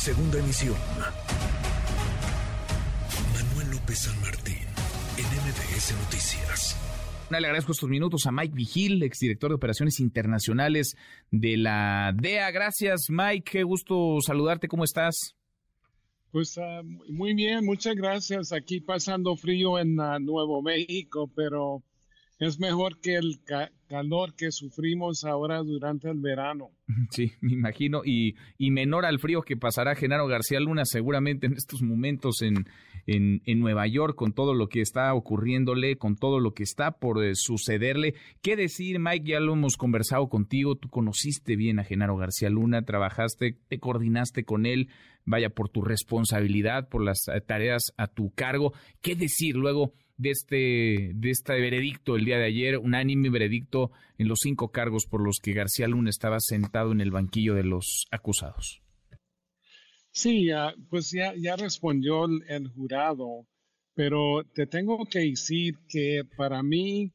Segunda 0.00 0.38
emisión. 0.38 0.76
Manuel 3.34 3.70
López 3.70 3.98
San 3.98 4.18
Martín, 4.22 4.56
en 5.18 5.26
MBS 5.26 5.92
Noticias. 6.04 6.76
Le 7.30 7.36
agradezco 7.36 7.72
estos 7.72 7.90
minutos 7.90 8.24
a 8.24 8.32
Mike 8.32 8.54
Vigil, 8.54 9.02
exdirector 9.02 9.50
de 9.50 9.56
Operaciones 9.56 10.00
Internacionales 10.00 10.96
de 11.30 11.58
la 11.58 12.14
DEA. 12.16 12.50
Gracias, 12.50 13.08
Mike. 13.10 13.50
Qué 13.52 13.62
gusto 13.62 14.16
saludarte. 14.24 14.68
¿Cómo 14.68 14.84
estás? 14.84 15.36
Pues 16.32 16.56
uh, 16.56 16.82
muy 17.12 17.34
bien, 17.34 17.66
muchas 17.66 17.94
gracias. 17.94 18.52
Aquí 18.54 18.80
pasando 18.80 19.36
frío 19.36 19.78
en 19.78 20.00
uh, 20.00 20.18
Nuevo 20.18 20.62
México, 20.62 21.30
pero 21.36 21.82
es 22.40 22.58
mejor 22.58 23.00
que 23.00 23.16
el 23.16 23.40
calor 23.86 24.34
que 24.34 24.50
sufrimos 24.50 25.24
ahora 25.24 25.58
durante 25.62 26.10
el 26.10 26.18
verano. 26.18 26.70
Sí, 27.10 27.32
me 27.40 27.52
imagino, 27.52 28.02
y, 28.04 28.34
y, 28.58 28.70
menor 28.70 29.04
al 29.04 29.18
frío 29.18 29.42
que 29.42 29.56
pasará 29.56 29.94
Genaro 29.94 30.26
García 30.26 30.58
Luna 30.58 30.84
seguramente 30.84 31.46
en 31.46 31.52
estos 31.52 31.82
momentos 31.82 32.42
en, 32.42 32.66
en, 33.06 33.42
en, 33.46 33.60
Nueva 33.60 33.86
York, 33.86 34.16
con 34.16 34.32
todo 34.32 34.54
lo 34.54 34.68
que 34.68 34.80
está 34.80 35.12
ocurriéndole, 35.14 35.96
con 35.96 36.16
todo 36.16 36.40
lo 36.40 36.52
que 36.52 36.62
está 36.62 36.92
por 36.92 37.24
eh, 37.24 37.32
sucederle. 37.34 38.14
¿Qué 38.42 38.56
decir, 38.56 38.98
Mike? 38.98 39.30
Ya 39.30 39.40
lo 39.40 39.52
hemos 39.52 39.76
conversado 39.76 40.28
contigo, 40.28 40.76
tú 40.76 40.88
conociste 40.88 41.56
bien 41.56 41.78
a 41.78 41.84
Genaro 41.84 42.16
García 42.16 42.50
Luna, 42.50 42.82
trabajaste, 42.82 43.56
te 43.68 43.78
coordinaste 43.78 44.44
con 44.44 44.66
él, 44.66 44.88
vaya 45.24 45.50
por 45.50 45.68
tu 45.68 45.82
responsabilidad, 45.82 46.88
por 46.88 47.04
las 47.04 47.28
eh, 47.28 47.40
tareas 47.40 47.92
a 47.96 48.08
tu 48.08 48.30
cargo. 48.30 48.72
¿Qué 49.00 49.14
decir 49.14 49.56
luego? 49.56 49.94
De 50.20 50.30
este, 50.30 51.12
de 51.14 51.30
este 51.30 51.54
veredicto 51.54 52.14
el 52.14 52.26
día 52.26 52.36
de 52.36 52.44
ayer, 52.44 52.76
unánime 52.76 53.30
veredicto 53.30 53.90
en 54.18 54.28
los 54.28 54.40
cinco 54.42 54.70
cargos 54.70 55.06
por 55.06 55.24
los 55.24 55.38
que 55.42 55.54
García 55.54 55.88
Luna 55.88 56.10
estaba 56.10 56.36
sentado 56.40 56.92
en 56.92 57.00
el 57.00 57.10
banquillo 57.10 57.54
de 57.54 57.64
los 57.64 58.04
acusados. 58.10 58.82
Sí, 60.12 60.48
pues 60.90 61.10
ya, 61.10 61.32
ya 61.36 61.56
respondió 61.56 62.26
el, 62.26 62.68
jurado, 62.68 63.46
pero 63.94 64.44
te 64.44 64.66
tengo 64.66 65.06
que 65.06 65.20
decir 65.20 65.78
que 65.88 66.22
para 66.36 66.62
mí, 66.62 67.12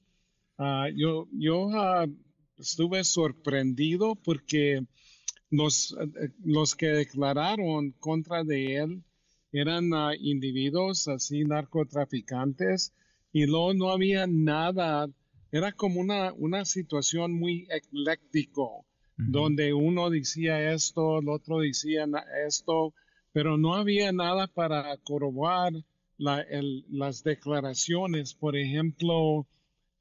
ah, 0.58 0.88
yo, 0.96 1.28
yo 1.32 1.70
ah, 1.74 2.08
estuve 2.58 3.04
sorprendido 3.04 4.16
porque 4.16 4.82
los, 5.52 5.96
eh, 6.00 6.30
los 6.44 6.74
que 6.74 6.88
declararon 6.88 7.92
contra 8.00 8.44
de 8.44 8.78
él 8.78 9.04
eran 9.60 9.94
uh, 9.94 10.14
individuos 10.20 11.08
así 11.08 11.44
narcotraficantes 11.44 12.94
y 13.32 13.46
luego 13.46 13.74
no 13.74 13.92
había 13.92 14.28
nada, 14.28 15.08
era 15.52 15.72
como 15.72 16.00
una, 16.00 16.34
una 16.34 16.66
situación 16.66 17.34
muy 17.34 17.68
ecléctico, 17.70 18.86
donde 19.18 19.74
uno 19.74 20.10
decía 20.10 20.74
esto, 20.74 21.20
el 21.20 21.30
otro 21.30 21.60
decía 21.60 22.06
esto, 22.46 22.94
pero 23.32 23.58
no 23.58 23.74
había 23.74 24.12
nada 24.12 24.48
para 24.48 24.98
corroborar 24.98 25.74
las 26.18 27.24
declaraciones, 27.24 28.34
por 28.34 28.56
ejemplo, 28.56 29.48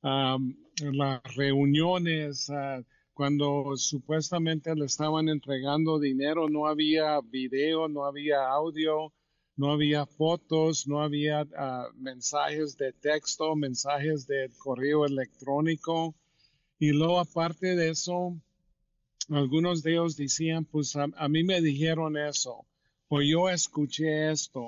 las 0.03 1.23
reuniones, 1.37 2.49
uh, 2.51 2.85
cuando 3.15 3.77
supuestamente 3.77 4.75
le 4.75 4.87
estaban 4.87 5.29
entregando 5.29 6.01
dinero, 6.01 6.49
no 6.49 6.67
había 6.67 7.21
video, 7.21 7.89
no 7.89 8.05
había 8.05 8.49
audio, 8.49 9.13
no 9.57 9.73
había 9.73 10.07
fotos, 10.07 10.87
no 10.87 11.01
había 11.01 11.47
ah, 11.57 11.89
mensajes 11.97 12.77
de 12.77 12.93
texto, 12.93 13.55
mensajes 13.55 14.27
de 14.27 14.51
correo 14.59 15.07
electrónico. 15.07 16.15
Y 16.79 16.93
luego, 16.93 17.21
aparte 17.21 17.77
de 17.77 17.91
eso, 17.91 18.37
algunos 19.31 19.83
de 19.83 19.93
ellos 19.93 20.17
decían, 20.17 20.65
pues 20.65 20.97
a, 20.97 21.29
mí 21.29 21.45
me 21.45 21.61
dijeron 21.61 22.17
eso, 22.17 22.67
o 23.09 23.23
yo 23.23 23.49
escuché 23.49 24.31
esto. 24.31 24.67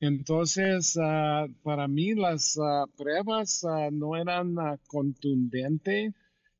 Entonces, 0.00 0.98
ah, 1.00 1.46
para 1.62 1.86
mí 1.88 2.14
las 2.14 2.58
ah, 2.58 2.86
pruebas 2.96 3.64
no 3.92 4.16
eran 4.16 4.56
contundentes 4.86 6.14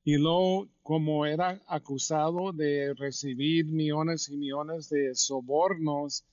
y 0.05 0.19
luego, 0.19 0.69
como 0.83 1.25
era 1.25 1.62
acusado 1.66 2.53
de 2.53 2.93
recibir 2.93 3.65
millones 3.65 4.28
y 4.28 4.37
millones 4.37 4.91
de 4.91 5.15
sobornos, 5.15 6.25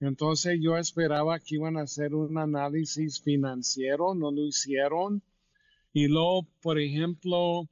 entonces 0.00 0.58
yo 0.60 0.76
esperaba 0.76 1.38
que 1.38 1.54
iban 1.54 1.76
a 1.76 1.82
hacer 1.82 2.14
un 2.14 2.36
análisis 2.36 3.20
financiero, 3.20 4.14
no 4.14 4.30
lo 4.30 4.46
hicieron. 4.46 5.22
Y 5.92 6.08
luego, 6.08 6.46
por 6.60 6.78
ejemplo, 6.78 7.68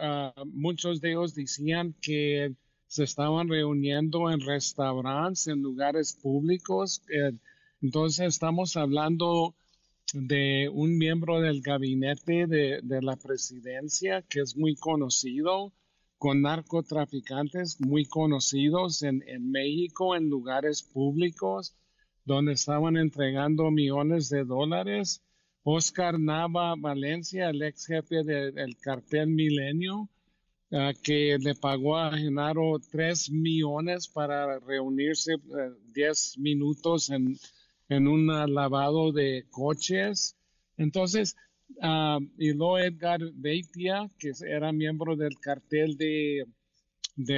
ah, 0.00 0.34
muchos 0.46 1.00
de 1.00 1.10
ellos 1.10 1.34
decían 1.34 1.94
que 2.00 2.54
se 2.88 3.04
estaban 3.04 3.48
reuniendo 3.48 4.30
en 4.30 4.40
restaurantes, 4.40 5.46
en 5.46 5.62
lugares 5.62 6.14
públicos. 6.14 7.02
Eh, 7.08 7.32
entonces 7.80 8.26
estamos 8.26 8.76
hablando 8.76 9.54
de 10.12 10.68
un 10.72 10.98
miembro 10.98 11.40
del 11.40 11.62
gabinete 11.62 12.46
de 12.46 13.02
la 13.02 13.16
presidencia 13.16 14.22
que 14.22 14.40
es 14.40 14.56
muy 14.56 14.74
conocido 14.74 15.72
con 16.22 16.42
narcotraficantes 16.42 17.80
muy 17.80 18.04
conocidos 18.04 19.02
en, 19.02 19.24
México 19.50 20.14
en 20.14 20.30
lugares 20.30 20.80
públicos 20.80 21.74
donde 22.24 22.52
estaban 22.52 22.96
entregando 22.96 23.72
millones 23.72 24.28
de 24.28 24.44
dólares. 24.44 25.20
Oscar 25.64 26.20
Nava 26.20 26.76
Valencia, 26.78 27.50
el 27.50 27.60
ex 27.64 27.86
jefe 27.86 28.22
del 28.22 28.76
cartel 28.76 29.30
Milenio, 29.30 30.08
ah, 30.70 30.92
que 31.02 31.38
le 31.40 31.56
pagó 31.56 31.96
a 31.96 32.16
Genaro 32.16 32.78
tres 32.88 33.28
millones 33.28 34.06
para 34.06 34.60
reunirse 34.60 35.34
diez 35.92 36.38
minutos 36.38 37.10
en, 37.10 37.36
en 37.88 38.06
un 38.06 38.28
lavado 38.28 39.10
de 39.10 39.46
coches. 39.50 40.36
Entonces, 40.76 41.34
Ah, 41.80 42.18
y 42.38 42.52
luego 42.52 42.78
Edgar 42.78 43.20
Beitia, 43.34 44.08
que 44.18 44.32
era 44.46 44.72
miembro 44.72 45.16
del 45.16 45.38
cartel 45.38 45.96
de, 45.96 46.46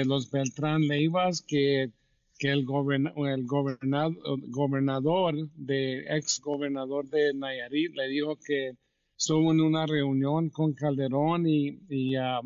los 0.05 0.31
Beltrán 0.31 0.87
Leivas, 0.87 1.43
que, 1.43 1.91
el, 2.41 2.41
el 2.41 2.67
gobernador, 3.47 5.49
de, 5.55 6.05
ex 6.09 6.41
gobernador 6.41 7.09
de 7.09 7.33
Nayarit, 7.35 7.95
le 7.95 8.09
dijo 8.09 8.37
que 8.37 8.73
estuvo 9.17 9.53
en 9.53 9.61
una 9.61 9.87
reunión 9.87 10.51
con 10.51 10.75
Calderón 10.75 11.47
y, 11.47 12.17
ah, 12.17 12.41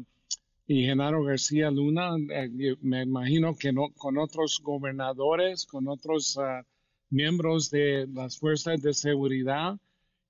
y 0.66 0.84
Genaro 0.84 1.24
García 1.24 1.70
Luna, 1.70 2.16
eh, 2.30 2.76
me 2.82 3.02
imagino 3.02 3.56
que 3.56 3.72
no, 3.72 3.88
con 3.96 4.18
otros 4.18 4.60
gobernadores, 4.62 5.66
con 5.66 5.88
otros 5.88 6.38
ah, 6.38 6.62
miembros 7.10 7.70
de 7.70 8.06
las 8.12 8.38
fuerzas 8.38 8.82
de 8.82 8.92
seguridad 8.92 9.78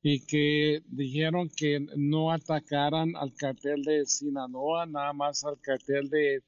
y 0.03 0.21
que 0.21 0.83
dijeron 0.87 1.51
que 1.55 1.87
no 1.97 2.31
atacaran 2.33 3.17
al 3.17 3.35
cartel 3.35 3.83
de 3.83 4.07
Sinaloa, 4.07 4.87
nada 4.87 5.13
más 5.13 5.45
al 5.45 5.61
cartel 5.61 6.09
de, 6.09 6.43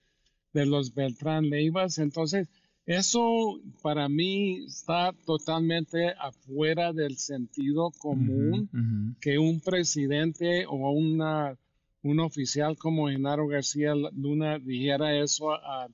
los 0.53 0.95
Beltrán 0.95 1.49
Leivas. 1.49 1.99
Entonces, 1.99 2.49
eso 2.87 3.61
para 3.83 4.09
mí 4.09 4.65
está 4.65 5.13
totalmente 5.25 6.15
afuera 6.19 6.93
del 6.93 7.19
sentido 7.19 7.91
común 7.99 9.17
que 9.21 9.39
un 9.39 9.61
presidente 9.61 10.65
o 10.67 10.91
una, 10.91 11.57
un 12.03 12.21
oficial 12.21 12.77
como 12.77 13.09
Genaro 13.09 13.47
García 13.47 13.95
Luna 13.95 14.59
dijera 14.59 15.17
eso 15.17 15.53
a, 15.53 15.89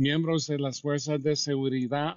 miembros 0.00 0.46
de 0.46 0.58
las 0.58 0.80
fuerzas 0.80 1.22
de 1.22 1.36
seguridad, 1.36 2.16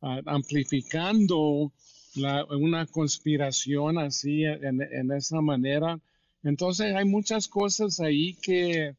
amplificando 0.00 1.72
una 2.18 2.86
conspiración 2.86 3.98
así 3.98 4.44
en, 4.44 5.12
esa 5.12 5.40
manera. 5.40 5.98
Entonces 6.42 6.94
hay 6.94 7.04
muchas 7.04 7.48
cosas 7.48 8.00
ahí 8.00 8.36
que, 8.42 8.94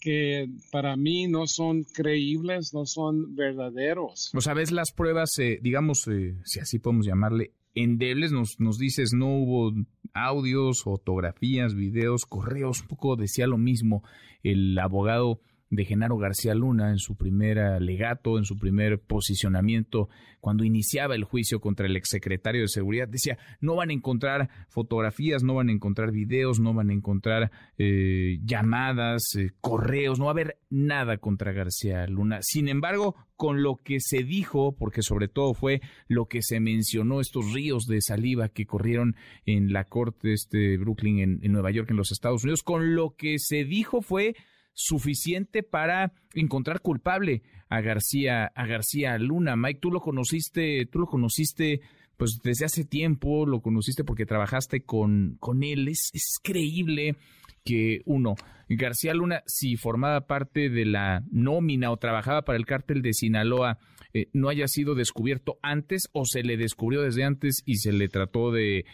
que 0.00 0.48
para 0.70 0.96
mí 0.96 1.26
no 1.26 1.46
son 1.46 1.84
creíbles, 1.84 2.72
no 2.72 2.86
son 2.86 3.34
verdaderos. 3.34 4.30
O 4.34 4.40
sea, 4.40 4.54
ves 4.54 4.70
las 4.72 4.92
pruebas, 4.92 5.30
eh, 5.38 5.58
digamos, 5.62 6.06
eh, 6.08 6.36
si 6.44 6.60
así 6.60 6.78
podemos 6.78 7.06
llamarle, 7.06 7.52
endebles, 7.74 8.32
nos, 8.32 8.60
nos 8.60 8.78
dices, 8.78 9.12
no 9.12 9.26
hubo 9.26 9.72
audios, 10.12 10.82
fotografías, 10.82 11.74
videos, 11.74 12.24
correos, 12.24 12.82
un 12.82 12.88
poco 12.88 13.16
decía 13.16 13.46
lo 13.46 13.58
mismo 13.58 14.02
el 14.44 14.78
abogado 14.78 15.40
de 15.74 15.84
Genaro 15.84 16.16
García 16.16 16.54
Luna 16.54 16.90
en 16.90 16.98
su 16.98 17.16
primer 17.16 17.58
alegato, 17.58 18.38
en 18.38 18.44
su 18.44 18.56
primer 18.58 19.00
posicionamiento, 19.00 20.08
cuando 20.40 20.64
iniciaba 20.64 21.14
el 21.14 21.24
juicio 21.24 21.60
contra 21.60 21.86
el 21.86 21.96
exsecretario 21.96 22.62
de 22.62 22.68
Seguridad, 22.68 23.08
decía, 23.08 23.38
no 23.60 23.76
van 23.76 23.90
a 23.90 23.94
encontrar 23.94 24.50
fotografías, 24.68 25.42
no 25.42 25.54
van 25.54 25.70
a 25.70 25.72
encontrar 25.72 26.12
videos, 26.12 26.60
no 26.60 26.74
van 26.74 26.90
a 26.90 26.92
encontrar 26.92 27.50
eh, 27.78 28.38
llamadas, 28.44 29.34
eh, 29.36 29.52
correos, 29.60 30.18
no 30.18 30.26
va 30.26 30.32
a 30.32 30.34
haber 30.34 30.58
nada 30.68 31.16
contra 31.16 31.52
García 31.52 32.06
Luna. 32.06 32.40
Sin 32.42 32.68
embargo, 32.68 33.14
con 33.36 33.62
lo 33.62 33.76
que 33.76 34.00
se 34.00 34.22
dijo, 34.22 34.76
porque 34.76 35.00
sobre 35.02 35.28
todo 35.28 35.54
fue 35.54 35.80
lo 36.08 36.26
que 36.26 36.42
se 36.42 36.60
mencionó, 36.60 37.20
estos 37.20 37.52
ríos 37.52 37.86
de 37.86 38.00
saliva 38.02 38.50
que 38.50 38.66
corrieron 38.66 39.16
en 39.46 39.72
la 39.72 39.84
corte 39.84 40.34
este 40.34 40.76
Brooklyn 40.76 41.40
en 41.42 41.52
Nueva 41.52 41.70
York, 41.70 41.90
en 41.90 41.96
los 41.96 42.12
Estados 42.12 42.44
Unidos, 42.44 42.62
con 42.62 42.94
lo 42.94 43.16
que 43.16 43.38
se 43.38 43.64
dijo 43.64 44.02
fue 44.02 44.34
suficiente 44.74 45.62
para 45.62 46.12
encontrar 46.34 46.80
culpable 46.80 47.42
a 47.68 47.80
García, 47.80 48.46
a 48.54 48.66
García 48.66 49.16
Luna. 49.18 49.56
Mike, 49.56 49.80
tú 49.80 49.90
lo 49.90 50.00
conociste, 50.00 50.86
tú 50.86 50.98
lo 50.98 51.06
conociste 51.06 51.80
pues 52.16 52.40
desde 52.42 52.66
hace 52.66 52.84
tiempo, 52.84 53.46
lo 53.46 53.60
conociste 53.60 54.04
porque 54.04 54.26
trabajaste 54.26 54.82
con, 54.82 55.36
con 55.40 55.62
él. 55.62 55.88
Es, 55.88 56.10
creíble 56.42 57.16
que 57.64 58.02
uno, 58.04 58.34
García 58.68 59.14
Luna, 59.14 59.42
si 59.46 59.76
formaba 59.76 60.26
parte 60.26 60.68
de 60.68 60.84
la 60.84 61.24
nómina 61.30 61.90
o 61.90 61.96
trabajaba 61.96 62.42
para 62.42 62.58
el 62.58 62.66
cártel 62.66 63.02
de 63.02 63.14
Sinaloa, 63.14 63.78
eh, 64.12 64.28
no 64.32 64.48
haya 64.48 64.68
sido 64.68 64.94
descubierto 64.94 65.58
antes 65.62 66.02
o 66.12 66.24
se 66.24 66.42
le 66.42 66.56
descubrió 66.56 67.02
desde 67.02 67.24
antes 67.24 67.62
y 67.64 67.76
se 67.76 67.92
le 67.92 68.08
trató 68.08 68.52
de, 68.52 68.84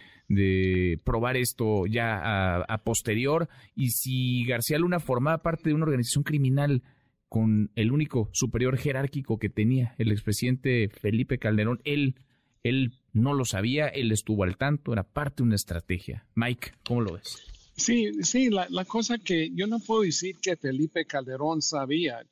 probar 1.04 1.36
esto 1.36 1.86
ya 1.86 2.62
a, 2.62 2.78
posterior. 2.84 3.48
Y 3.74 3.90
si 3.90 4.44
García 4.44 4.78
Luna 4.78 5.00
formaba 5.00 5.38
parte 5.38 5.70
de 5.70 5.74
una 5.74 5.84
organización 5.84 6.24
criminal 6.24 6.82
con 7.28 7.70
el 7.76 7.92
único 7.92 8.28
superior 8.32 8.76
jerárquico 8.76 9.38
que 9.38 9.48
tenía 9.48 9.94
el 9.98 10.10
expresidente 10.10 10.88
Felipe 10.88 11.38
Calderón, 11.38 11.80
él, 11.84 12.16
él 12.62 12.92
no 13.12 13.34
lo 13.34 13.44
sabía, 13.44 13.88
él 13.88 14.12
estuvo 14.12 14.44
al 14.44 14.56
tanto, 14.56 14.92
era 14.92 15.04
parte 15.04 15.36
de 15.38 15.44
una 15.44 15.56
estrategia. 15.56 16.26
Mike, 16.34 16.72
¿cómo 16.84 17.02
lo 17.02 17.14
ves? 17.14 17.38
Sí, 17.76 18.10
sí, 18.22 18.50
la, 18.50 18.66
la 18.68 18.84
cosa 18.84 19.18
que 19.18 19.50
yo 19.54 19.66
no 19.66 19.78
puedo 19.80 20.02
decir 20.02 20.36
que 20.40 20.56
Felipe 20.56 21.06
Calderón 21.06 21.62
sabía. 21.62 22.26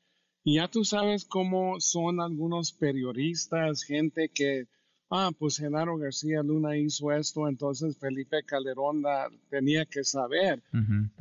Y 0.45 0.57
ya 0.57 0.69
tú 0.69 0.85
sabes 0.85 1.25
cómo 1.25 1.81
son 1.81 2.21
algunos 2.21 2.73
periodistas, 2.73 3.83
gente 3.83 4.31
que, 4.33 4.67
ah, 5.11 5.31
pues 5.39 5.59
Genaro 5.59 5.97
García 5.97 6.43
Luna 6.43 6.77
hizo 6.77 7.13
esto, 7.13 7.49
entonces 7.49 7.99
Felipe 7.99 8.43
Calderón 8.45 9.03
tenía 9.51 9.85
que 9.85 10.05
saber. 10.05 10.63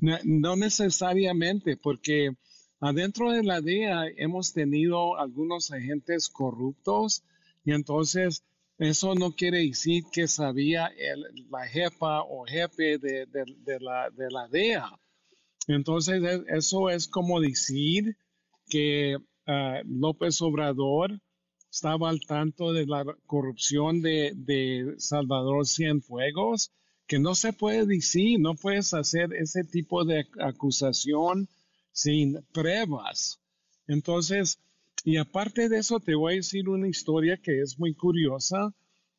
no, 0.02 0.18
no, 0.24 0.56
necesariamente, 0.56 1.78
porque 1.78 2.32
adentro 2.80 3.32
de 3.32 3.44
la 3.44 3.62
DEA 3.62 4.08
hemos 4.18 4.54
tenido 4.54 5.18
algunos 5.18 5.72
agentes 5.72 6.30
corruptos 6.30 7.24
y 7.66 7.74
entonces 7.74 8.44
eso 8.78 9.16
no 9.16 9.32
quiere 9.32 9.60
decir 9.60 10.04
que 10.12 10.28
sabía 10.28 10.92
la 11.50 11.68
jefa 11.68 12.22
o 12.22 12.46
jefe 12.46 13.00
de, 13.00 13.28
la, 13.80 14.10
de 14.12 14.30
la 14.30 14.48
DEA. 14.48 14.92
Entonces, 15.68 16.22
e, 16.24 16.44
eso 16.56 16.90
es 16.90 17.08
como 17.08 17.42
decir 17.42 18.16
que 18.70 19.18
ah, 19.48 19.82
López 19.86 20.42
Obrador 20.42 21.20
estaba 21.72 22.10
al 22.10 22.22
tanto 22.22 22.74
de 22.74 22.86
la 22.86 23.06
corrupción 23.26 24.02
de, 24.02 24.34
de, 24.36 24.96
Salvador 24.98 25.68
Cienfuegos, 25.68 26.72
que 27.08 27.20
no 27.20 27.36
se 27.36 27.54
puede 27.54 27.86
decir, 27.86 28.40
no 28.40 28.56
puedes 28.56 28.94
hacer 28.94 29.34
ese 29.34 29.64
tipo 29.64 30.06
de 30.06 30.28
acusación 30.40 31.48
sin 31.92 32.42
pruebas. 32.52 33.40
Entonces, 33.88 34.60
y 35.04 35.18
aparte 35.18 35.70
de 35.70 35.80
eso, 35.80 36.00
te 36.00 36.16
voy 36.16 36.34
a 36.34 36.36
decir 36.38 36.68
una 36.68 36.88
historia 36.88 37.38
que 37.38 37.62
es 37.62 37.80
muy 37.80 37.94
curiosa, 37.94 38.74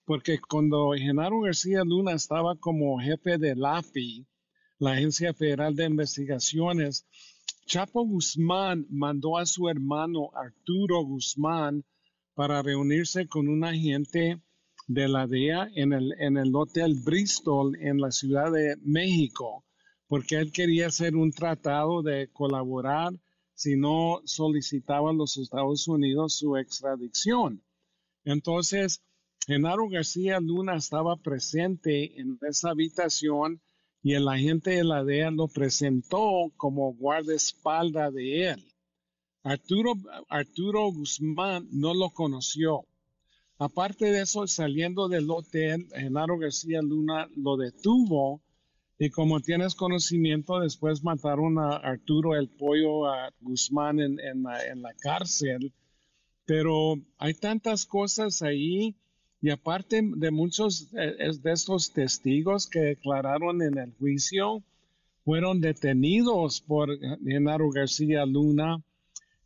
porque 0.04 0.38
cuando 0.38 0.92
Genaro 0.92 1.40
García 1.40 1.82
Luna 1.84 2.12
estaba 2.12 2.56
como 2.56 2.98
jefe 2.98 3.38
de 3.38 3.54
la 3.56 3.78
AFI, 3.78 4.26
la 4.78 4.92
Agencia 4.92 5.32
Federal 5.32 5.74
de 5.74 5.86
Investigaciones, 5.86 7.06
Chapo 7.66 8.04
Guzmán 8.04 8.86
mandó 8.88 9.38
a 9.38 9.44
su 9.44 9.68
hermano 9.68 10.30
Arturo 10.34 11.02
Guzmán 11.02 11.84
para 12.38 12.62
reunirse 12.62 13.26
con 13.26 13.48
un 13.48 13.64
agente 13.64 14.40
de 14.86 15.08
la 15.08 15.26
DEA 15.26 15.70
en 15.74 15.92
el, 15.92 16.14
en 16.20 16.36
el 16.36 16.54
Hotel 16.54 16.94
Bristol 17.04 17.74
en 17.80 17.98
la 17.98 18.12
Ciudad 18.12 18.52
de 18.52 18.76
México, 18.84 19.64
porque 20.06 20.36
él 20.36 20.52
quería 20.52 20.86
hacer 20.86 21.16
un 21.16 21.32
tratado 21.32 22.00
de 22.00 22.28
colaborar 22.32 23.12
si 23.54 23.74
no 23.74 24.20
solicitaban 24.24 25.18
los 25.18 25.36
Estados 25.36 25.88
Unidos 25.88 26.38
su 26.38 26.56
extradición. 26.56 27.60
Entonces, 28.22 29.02
Genaro 29.44 29.88
García 29.88 30.38
Luna 30.38 30.76
estaba 30.76 31.16
presente 31.16 32.20
en 32.20 32.38
esa 32.48 32.70
habitación 32.70 33.60
y 34.00 34.14
el 34.14 34.28
agente 34.28 34.70
de 34.70 34.84
la 34.84 35.02
DEA 35.02 35.32
lo 35.32 35.48
presentó 35.48 36.52
como 36.56 36.94
guardaespaldas 36.94 38.14
de 38.14 38.50
él. 38.50 38.77
Arturo, 39.42 39.94
Arturo 40.28 40.92
Guzmán 40.92 41.68
no 41.70 41.94
lo 41.94 42.10
conoció. 42.10 42.84
Aparte 43.58 44.12
de 44.12 44.22
eso, 44.22 44.46
saliendo 44.46 45.08
del 45.08 45.30
hotel, 45.30 45.88
Genaro 45.94 46.38
García 46.38 46.80
Luna 46.82 47.28
lo 47.36 47.56
detuvo 47.56 48.40
y 49.00 49.10
como 49.10 49.40
tienes 49.40 49.74
conocimiento, 49.74 50.58
después 50.58 51.04
mataron 51.04 51.58
a 51.58 51.76
Arturo 51.76 52.34
el 52.34 52.48
Pollo 52.48 53.06
a 53.06 53.32
Guzmán 53.40 54.00
en, 54.00 54.42
la, 54.42 54.94
cárcel. 55.00 55.72
Pero 56.44 56.96
hay 57.16 57.34
tantas 57.34 57.86
cosas 57.86 58.42
ahí 58.42 58.96
y 59.40 59.50
aparte 59.50 60.02
de 60.02 60.30
muchos 60.32 60.88
eh, 60.94 61.30
de 61.40 61.52
estos 61.52 61.92
testigos 61.92 62.66
que 62.66 62.80
declararon 62.80 63.62
en 63.62 63.78
el 63.78 63.92
juicio, 63.94 64.64
fueron 65.24 65.60
detenidos 65.60 66.60
por 66.60 66.90
Genaro 67.24 67.70
García 67.70 68.26
Luna 68.26 68.82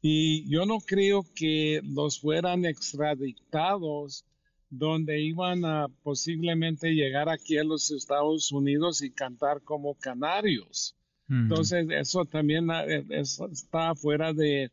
y 0.03 0.49
yo 0.51 0.67
no 0.67 0.81
creo 0.81 1.25
que 1.35 1.81
los 1.85 2.19
fueran 2.19 2.65
extraditados 2.65 4.25
donde 4.69 5.21
iban 5.21 5.65
a 5.65 5.87
posiblemente 6.03 6.93
llegar 6.95 7.29
aquí 7.29 7.57
a 7.57 7.65
los 7.65 7.91
Estados 7.93 8.51
Unidos 8.51 9.01
y 9.03 9.11
cantar 9.11 9.63
como 9.63 9.95
canarios. 9.95 10.97
Entonces, 11.29 11.87
eso 11.91 12.27
también 12.27 12.71
ah, 12.71 12.85
eh, 12.85 13.05
está 13.11 13.95
fuera 13.95 14.35
de, 14.35 14.71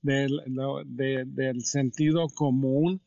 del 0.00 1.64
sentido 1.64 2.28
común. 2.28 3.00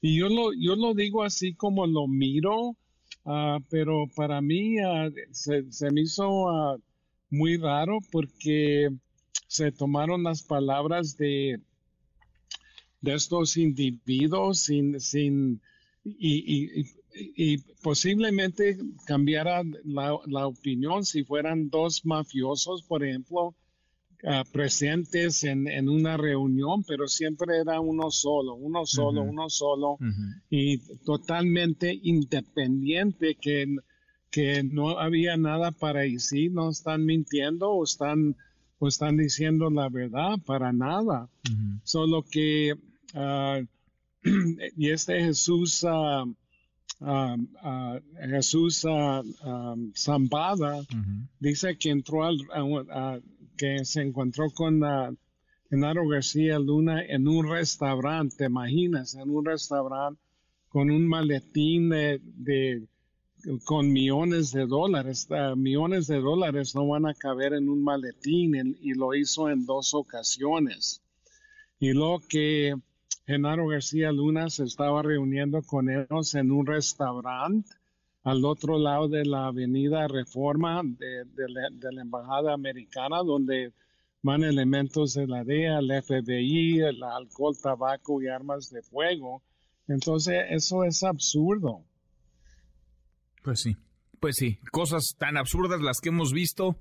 Y 0.00 0.18
yo 0.18 0.28
lo, 0.28 0.52
yo 0.52 0.76
lo 0.76 0.92
digo 0.92 1.22
así 1.22 1.54
como 1.54 1.86
lo 1.86 2.08
miro, 2.08 2.76
ah, 3.24 3.58
pero 3.70 4.06
para 4.16 4.42
mí 4.42 4.78
ah, 4.80 5.08
se, 5.30 5.62
me 5.92 6.02
hizo 6.02 6.78
muy 7.30 7.56
raro 7.56 7.98
porque 8.10 8.90
se 9.52 9.70
tomaron 9.70 10.22
las 10.22 10.42
palabras 10.42 11.18
de, 11.18 11.60
de 13.02 13.14
estos 13.14 13.58
individuos 13.58 14.60
sin, 14.60 14.98
sin 14.98 15.60
y, 16.02 16.86
y, 17.36 17.58
posiblemente 17.82 18.78
cambiara 19.06 19.62
la, 19.84 20.18
la, 20.24 20.46
opinión 20.46 21.04
si 21.04 21.22
fueran 21.22 21.68
dos 21.68 22.06
mafiosos, 22.06 22.82
por 22.82 23.04
ejemplo, 23.04 23.54
ah, 24.24 24.42
presentes 24.50 25.44
en, 25.44 25.68
en, 25.68 25.90
una 25.90 26.16
reunión, 26.16 26.82
pero 26.84 27.06
siempre 27.06 27.58
era 27.58 27.78
uno 27.78 28.10
solo, 28.10 28.54
uno 28.54 28.86
solo, 28.86 29.20
uno 29.20 29.50
solo, 29.50 29.98
y 30.48 30.78
totalmente 31.04 31.92
independiente, 32.02 33.34
que, 33.34 33.66
que 34.30 34.62
no 34.62 34.98
había 34.98 35.36
nada 35.36 35.72
para 35.72 36.00
decir, 36.00 36.50
no 36.52 36.70
están 36.70 37.04
mintiendo 37.04 37.70
o 37.70 37.84
están, 37.84 38.34
o 38.82 38.88
están 38.88 39.16
diciendo 39.16 39.70
la 39.70 39.88
verdad, 39.88 40.40
para 40.44 40.72
nada. 40.72 41.28
Solo 41.84 42.24
que... 42.28 42.74
Uh, 43.14 43.64
y 44.76 44.90
este 44.90 45.20
Jesús, 45.20 45.84
uh, 45.84 46.26
uh, 47.00 48.00
Jesús 48.28 48.84
Zambada, 49.94 50.84
dice 51.38 51.76
que 51.78 51.90
entró 51.90 52.24
al, 52.24 52.38
que 53.56 53.84
se 53.84 54.02
encontró 54.02 54.50
con 54.50 54.80
Genaro 55.70 56.08
García 56.08 56.58
Luna 56.58 57.04
en 57.04 57.28
un 57.28 57.48
restaurante, 57.48 58.34
¿te 58.36 58.44
imaginas? 58.46 59.14
En 59.14 59.30
un 59.30 59.44
restaurante 59.44 60.20
con 60.68 60.90
un 60.90 61.06
maletín 61.06 61.90
de, 61.90 62.82
con 63.64 63.92
millones 63.92 64.52
de 64.52 64.66
dólares. 64.66 65.28
millones 65.56 66.06
de 66.06 66.20
dólares 66.20 66.74
no 66.74 66.86
van 66.86 67.06
a 67.06 67.14
caber 67.14 67.54
en 67.54 67.68
un 67.68 67.82
maletín 67.82 68.76
y 68.80 68.94
lo 68.94 69.14
hizo 69.14 69.48
en 69.48 69.66
dos 69.66 69.94
ocasiones. 69.94 71.02
Y 71.78 71.92
lo 71.92 72.20
que 72.28 72.74
Genaro 73.26 73.66
García 73.68 74.12
Luna 74.12 74.50
se 74.50 74.64
estaba 74.64 75.02
reuniendo 75.02 75.62
con 75.62 75.90
ellos 75.90 76.34
en 76.34 76.50
un 76.50 76.66
restaurante 76.66 77.70
al 78.24 78.44
otro 78.44 78.78
lado 78.78 79.08
de 79.08 79.24
la 79.24 79.46
avenida 79.46 80.06
Reforma 80.06 80.82
de, 80.84 81.24
la, 81.48 82.00
Embajada 82.00 82.52
Americana, 82.52 83.22
donde 83.22 83.72
van 84.22 84.44
elementos 84.44 85.14
de 85.14 85.26
la 85.26 85.42
DEA, 85.42 85.80
el 85.80 86.02
FBI, 86.02 86.80
el 86.80 87.02
alcohol, 87.02 87.56
tabaco 87.60 88.22
y 88.22 88.28
armas 88.28 88.70
de 88.70 88.82
fuego. 88.82 89.42
Entonces, 89.88 90.36
eso 90.50 90.84
es 90.84 91.02
absurdo. 91.02 91.84
Pues 93.42 93.60
sí, 93.60 93.76
pues 94.20 94.36
sí, 94.36 94.58
cosas 94.70 95.16
tan 95.18 95.36
absurdas 95.36 95.80
las 95.80 96.00
que 96.00 96.10
hemos 96.10 96.32
visto 96.32 96.78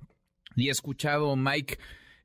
y 0.55 0.69
escuchado, 0.69 1.35
Mike, 1.35 1.77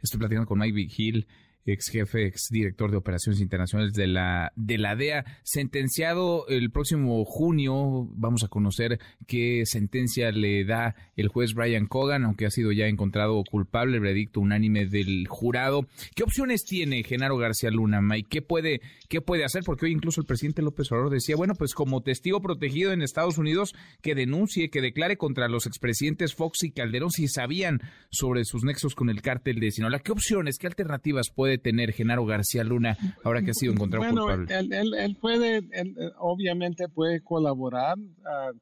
estoy 0.02 0.18
platicando 0.18 0.46
con 0.46 0.58
Mike 0.58 0.74
Vigil, 0.74 1.26
ex 1.66 1.88
jefe, 1.90 2.26
ex 2.26 2.48
director 2.50 2.90
de 2.90 2.96
operaciones 2.96 3.40
internacionales 3.40 3.92
de 3.92 4.06
la, 4.06 4.52
de 4.56 4.78
la 4.78 4.96
DEA, 4.96 5.24
sentenciado 5.42 6.46
el 6.48 6.70
próximo 6.70 7.24
junio. 7.24 8.08
Vamos 8.12 8.44
a 8.44 8.48
conocer 8.48 8.98
qué 9.26 9.62
sentencia 9.66 10.30
le 10.30 10.64
da 10.64 10.94
el 11.16 11.28
juez 11.28 11.54
Brian 11.54 11.86
Cogan, 11.86 12.24
aunque 12.24 12.46
ha 12.46 12.50
sido 12.50 12.72
ya 12.72 12.86
encontrado 12.86 13.42
culpable, 13.50 13.96
el 13.96 14.02
veredicto 14.02 14.40
unánime 14.40 14.86
del 14.86 15.26
jurado. 15.28 15.86
¿Qué 16.14 16.22
opciones 16.22 16.64
tiene 16.64 17.02
Genaro 17.02 17.36
García 17.36 17.70
Luna, 17.70 18.00
Mike? 18.00 18.28
¿Qué 18.30 18.42
puede, 18.42 18.80
qué 19.08 19.20
puede 19.20 19.44
hacer? 19.44 19.62
Porque 19.64 19.86
hoy 19.86 19.92
incluso 19.92 20.20
el 20.20 20.26
presidente 20.26 20.62
López 20.62 20.90
Obrador 20.92 21.10
decía, 21.10 21.36
bueno, 21.36 21.54
pues 21.54 21.74
como 21.74 22.02
testigo 22.02 22.40
protegido 22.40 22.92
en 22.92 23.02
Estados 23.02 23.38
Unidos, 23.38 23.74
que 24.02 24.14
denuncie, 24.14 24.70
que 24.70 24.80
declare 24.80 25.16
contra 25.16 25.48
los 25.48 25.66
expresidentes 25.66 26.34
Fox 26.34 26.62
y 26.64 26.70
Calderón 26.70 27.10
si 27.10 27.28
sabían 27.28 27.80
sobre 28.10 28.44
sus 28.44 28.64
nexos 28.64 28.94
con 28.94 29.10
el 29.10 29.22
cártel 29.22 29.60
de 29.60 29.70
Sinaloa. 29.70 30.00
¿Qué 30.00 30.12
opciones, 30.12 30.58
qué 30.58 30.66
alternativas 30.66 31.30
puede 31.34 31.55
tener 31.58 31.92
Genaro 31.92 32.24
García 32.24 32.64
Luna 32.64 32.96
ahora 33.24 33.42
que 33.42 33.50
ha 33.50 33.54
sido 33.54 33.72
encontrado 33.72 34.08
culpable? 34.08 34.54
Él, 34.54 34.94
él, 34.94 35.16
puede, 35.20 35.58
él, 35.72 35.96
obviamente 36.18 36.88
puede 36.88 37.22
colaborar 37.22 37.98
uh, 37.98 38.56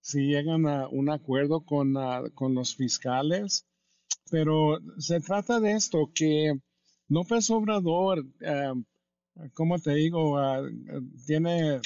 si 0.00 0.26
llegan 0.26 0.66
a 0.66 0.88
un 0.88 1.10
acuerdo 1.10 1.60
con, 1.60 1.96
uh, 1.96 2.30
con 2.34 2.54
los 2.54 2.74
fiscales, 2.74 3.66
pero 4.30 4.78
se 4.98 5.20
trata 5.20 5.60
de 5.60 5.72
esto, 5.72 6.10
que 6.14 6.58
López 7.08 7.50
Obrador, 7.50 8.20
uh, 8.20 8.82
como 9.54 9.78
te 9.78 9.94
digo, 9.94 10.36
tiene 11.26 11.80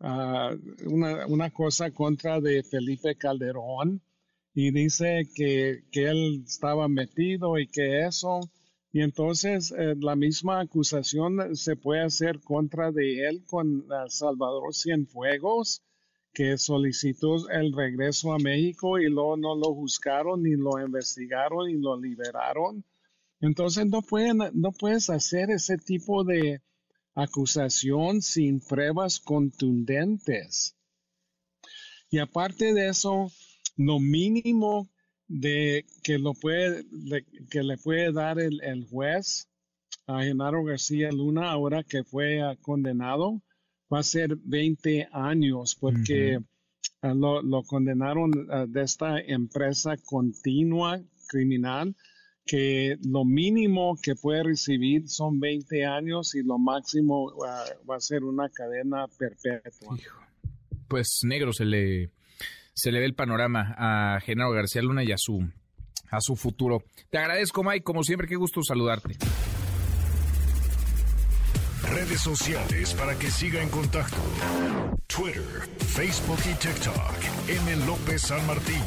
una, 0.00 1.26
una 1.28 1.50
cosa 1.50 1.92
contra 1.92 2.40
de 2.40 2.64
Felipe 2.64 3.14
Calderón 3.14 4.02
y 4.54 4.70
dice 4.70 5.28
que, 5.34 5.84
que 5.90 6.04
él 6.08 6.44
estaba 6.46 6.88
metido 6.88 7.58
y 7.58 7.66
que 7.66 8.06
eso. 8.06 8.40
Y 8.92 9.00
entonces 9.00 9.72
eh, 9.72 9.94
la 9.98 10.16
misma 10.16 10.60
acusación 10.60 11.56
se 11.56 11.76
puede 11.76 12.02
hacer 12.02 12.40
contra 12.40 12.92
de 12.92 13.26
él 13.26 13.42
con 13.46 13.86
Salvador 14.08 14.74
Cienfuegos, 14.74 15.82
que 16.34 16.58
solicitó 16.58 17.48
el 17.48 17.72
regreso 17.72 18.32
a 18.32 18.38
México 18.38 18.98
y 18.98 19.08
luego 19.08 19.36
no 19.38 19.54
lo 19.54 19.74
juzgaron 19.74 20.42
ni 20.42 20.52
lo 20.52 20.78
investigaron 20.78 21.70
y 21.70 21.74
lo 21.74 21.98
liberaron. 21.98 22.84
Entonces 23.40 23.86
no, 23.86 24.02
pueden, 24.02 24.38
no 24.52 24.72
puedes 24.72 25.08
hacer 25.10 25.50
ese 25.50 25.78
tipo 25.78 26.22
de 26.22 26.62
acusación 27.14 28.20
sin 28.20 28.60
pruebas 28.60 29.20
contundentes. 29.20 30.76
Y 32.10 32.18
aparte 32.18 32.74
de 32.74 32.88
eso, 32.88 33.30
lo 33.76 33.98
mínimo 33.98 34.91
de 35.32 35.86
que 36.02 36.18
lo 36.18 36.34
puede 36.34 36.84
que 37.48 37.62
le 37.62 37.78
puede 37.78 38.12
dar 38.12 38.38
el, 38.38 38.86
juez 38.90 39.48
a 40.06 40.22
Genaro 40.22 40.62
García 40.62 41.10
Luna 41.10 41.50
ahora 41.50 41.82
que 41.82 42.04
fue 42.04 42.40
condenado. 42.60 43.40
Va 43.90 44.00
a 44.00 44.02
ser 44.02 44.36
20 44.36 45.08
años 45.10 45.76
porque 45.78 46.38
ah, 47.00 47.14
lo, 47.14 47.62
condenaron 47.62 48.30
ah, 48.50 48.66
de 48.68 48.82
esta 48.82 49.20
empresa 49.20 49.96
continua 50.04 51.00
criminal 51.28 51.94
que 52.44 52.98
lo 53.02 53.24
mínimo 53.24 53.96
que 54.02 54.14
puede 54.14 54.42
recibir 54.42 55.08
son 55.08 55.40
20 55.40 55.86
años 55.86 56.34
y 56.34 56.42
lo 56.42 56.58
máximo 56.58 57.32
ah, 57.46 57.64
va 57.88 57.96
a 57.96 58.00
ser 58.00 58.24
una 58.24 58.50
cadena 58.50 59.06
perpetua. 59.18 59.96
Pues 60.88 61.20
negro 61.22 61.54
se 61.54 61.64
le 61.64 62.10
se 62.74 62.90
le 62.90 63.00
ve 63.00 63.06
el 63.06 63.14
panorama 63.14 63.74
a 63.76 64.20
Genaro 64.20 64.52
García 64.52 64.82
Luna 64.82 65.04
y 65.04 65.12
a 65.12 65.16
su, 65.18 65.48
a 66.10 66.20
su 66.20 66.36
futuro. 66.36 66.82
Te 67.10 67.18
agradezco, 67.18 67.62
Mike, 67.62 67.82
como 67.84 68.02
siempre, 68.02 68.28
qué 68.28 68.36
gusto 68.36 68.62
saludarte. 68.62 69.16
Redes 71.90 72.20
sociales 72.20 72.94
para 72.94 73.18
que 73.18 73.30
siga 73.30 73.62
en 73.62 73.68
contacto: 73.68 74.16
Twitter, 75.06 75.68
Facebook 75.78 76.38
y 76.50 76.54
TikTok. 76.54 77.14
M. 77.48 77.86
López 77.86 78.22
San 78.22 78.46
Martín. 78.46 78.82